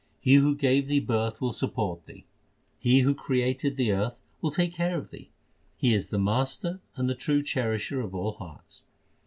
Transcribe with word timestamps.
He 0.19 0.33
who 0.33 0.55
gave 0.55 0.87
thee 0.87 0.99
birth 0.99 1.39
will 1.39 1.53
support 1.53 2.07
thee. 2.07 2.25
He 2.79 3.01
who 3.01 3.13
created 3.13 3.77
the 3.77 3.91
earth 3.91 4.15
will 4.41 4.49
take 4.49 4.73
care 4.73 4.97
of 4.97 5.11
thee. 5.11 5.29
He 5.77 5.93
is 5.93 6.09
the 6.09 6.17
Master 6.17 6.79
and 6.95 7.07
the 7.07 7.13
true 7.13 7.43
Cherisher 7.43 8.01
of 8.01 8.15
all 8.15 8.31
hearts. 8.31 8.83